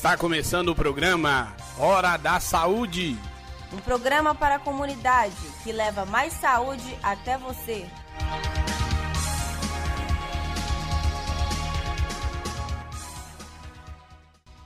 [0.00, 3.18] Está começando o programa Hora da Saúde.
[3.70, 7.86] Um programa para a comunidade que leva mais saúde até você.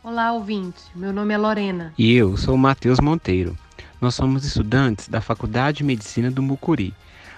[0.04, 0.80] Olá, ouvinte.
[0.94, 1.92] Meu nome é Lorena.
[1.98, 3.58] E eu sou o Matheus Monteiro.
[4.00, 6.94] Nós somos estudantes da Faculdade de Medicina do Mucuri,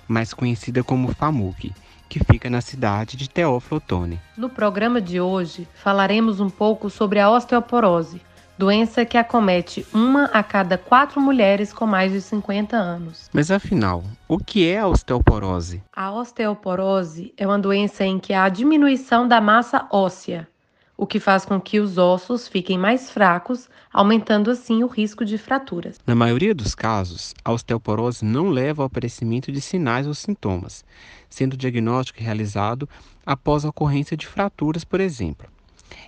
[0.07, 1.73] mais conhecida como FAMUC,
[2.09, 4.21] que fica na cidade de Teófilo Otoni.
[4.37, 8.21] No programa de hoje, falaremos um pouco sobre a osteoporose,
[8.59, 13.29] doença que acomete uma a cada quatro mulheres com mais de 50 anos.
[13.33, 15.83] Mas afinal, o que é a osteoporose?
[15.95, 20.49] A osteoporose é uma doença em que há a diminuição da massa óssea,
[20.97, 25.37] o que faz com que os ossos fiquem mais fracos, aumentando assim o risco de
[25.37, 25.99] fraturas.
[26.07, 30.85] Na maioria dos casos, a osteoporose não leva ao aparecimento de sinais ou sintomas,
[31.29, 32.89] sendo o diagnóstico realizado
[33.25, 35.47] após a ocorrência de fraturas, por exemplo.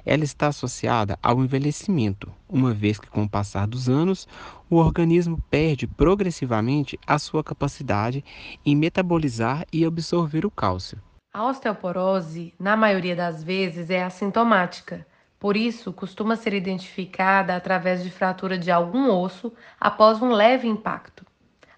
[0.05, 4.27] Ela está associada ao envelhecimento, uma vez que, com o passar dos anos,
[4.69, 8.25] o organismo perde progressivamente a sua capacidade
[8.64, 10.98] em metabolizar e absorver o cálcio.
[11.39, 15.06] A osteoporose, na maioria das vezes, é assintomática.
[15.39, 21.25] Por isso, costuma ser identificada através de fratura de algum osso após um leve impacto.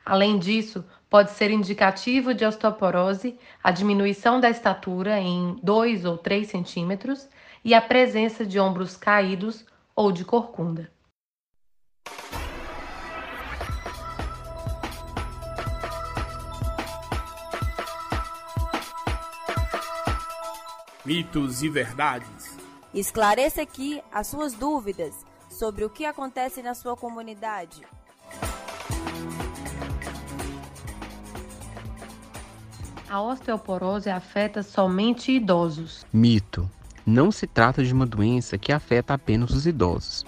[0.03, 6.49] Além disso, pode ser indicativo de osteoporose a diminuição da estatura em 2 ou 3
[6.49, 7.29] centímetros
[7.63, 10.91] e a presença de ombros caídos ou de corcunda.
[21.03, 22.59] Mitos e verdades.
[22.93, 25.15] Esclareça aqui as suas dúvidas
[25.49, 27.81] sobre o que acontece na sua comunidade.
[33.09, 36.05] A osteoporose afeta somente idosos.
[36.13, 36.71] Mito.
[37.07, 40.27] Não se trata de uma doença que afeta apenas os idosos.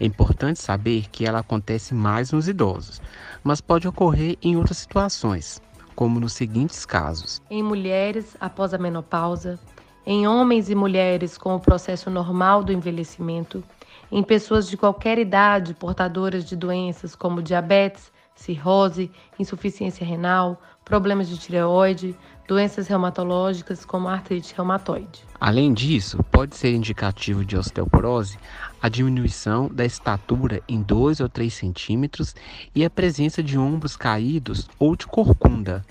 [0.00, 3.02] É importante saber que ela acontece mais nos idosos,
[3.44, 5.60] mas pode ocorrer em outras situações,
[5.94, 9.60] como nos seguintes casos: em mulheres após a menopausa,
[10.06, 13.62] em homens e mulheres com o processo normal do envelhecimento,
[14.10, 21.36] em pessoas de qualquer idade portadoras de doenças como diabetes, cirrose, insuficiência renal, problemas de
[21.36, 22.14] tireoide,
[22.46, 25.24] doenças reumatológicas como artrite reumatoide.
[25.40, 28.38] Além disso, pode ser indicativo de osteoporose
[28.80, 32.36] a diminuição da estatura em 2 ou 3 centímetros
[32.72, 35.84] e a presença de ombros caídos ou de corcunda.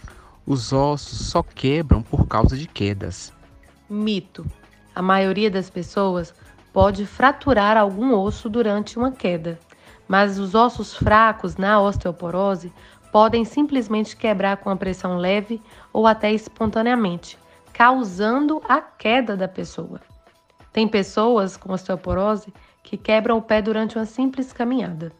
[0.47, 3.33] Os ossos só quebram por causa de quedas.
[3.89, 4.45] Mito:
[4.95, 6.33] a maioria das pessoas
[6.73, 9.59] pode fraturar algum osso durante uma queda,
[10.07, 12.73] mas os ossos fracos na osteoporose
[13.11, 15.61] podem simplesmente quebrar com a pressão leve
[15.93, 17.37] ou até espontaneamente,
[17.71, 20.01] causando a queda da pessoa.
[20.73, 22.53] Tem pessoas com osteoporose
[22.83, 25.11] que quebram o pé durante uma simples caminhada.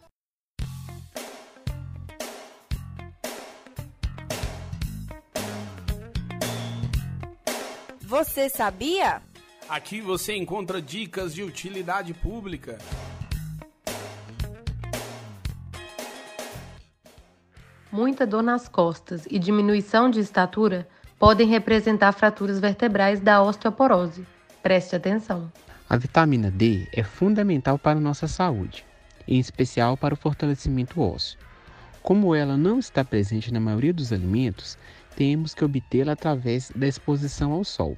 [8.08, 9.20] Você sabia?
[9.68, 12.78] Aqui você encontra dicas de utilidade pública.
[17.92, 24.24] Muita dor nas costas e diminuição de estatura podem representar fraturas vertebrais da osteoporose.
[24.62, 25.52] Preste atenção.
[25.90, 28.86] A vitamina D é fundamental para a nossa saúde,
[29.28, 31.40] em especial para o fortalecimento ósseo.
[32.04, 34.78] Como ela não está presente na maioria dos alimentos,
[35.16, 37.98] temos que obtê-la através da exposição ao sol,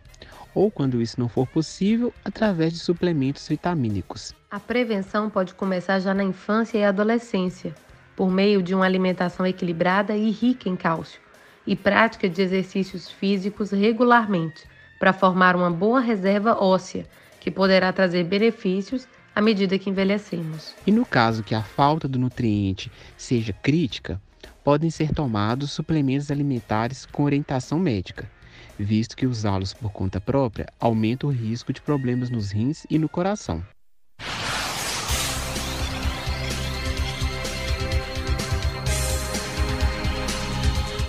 [0.53, 4.33] ou quando isso não for possível, através de suplementos vitamínicos.
[4.49, 7.75] A prevenção pode começar já na infância e adolescência,
[8.15, 11.19] por meio de uma alimentação equilibrada e rica em cálcio,
[11.65, 14.65] e prática de exercícios físicos regularmente,
[14.99, 17.05] para formar uma boa reserva óssea,
[17.39, 20.73] que poderá trazer benefícios à medida que envelhecemos.
[20.87, 24.19] E no caso que a falta do nutriente seja crítica,
[24.67, 28.29] podem ser tomados suplementos alimentares com orientação médica,
[28.77, 33.07] visto que usá-los por conta própria aumenta o risco de problemas nos rins e no
[33.07, 33.63] coração.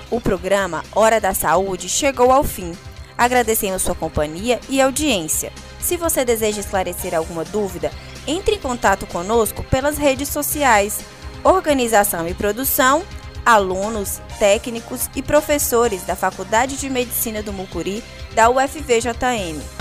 [0.08, 2.70] O programa Hora da Saúde chegou ao fim.
[3.18, 5.52] Agradecemos sua companhia e audiência.
[5.80, 7.90] Se você deseja esclarecer alguma dúvida,
[8.24, 11.04] entre em contato conosco pelas redes sociais.
[11.42, 13.04] Organização e produção,
[13.48, 18.04] alunos, técnicos e professores da Faculdade de Medicina do Mucuri
[18.34, 19.77] da UFVJM.